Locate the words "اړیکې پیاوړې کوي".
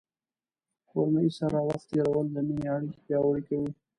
2.75-3.71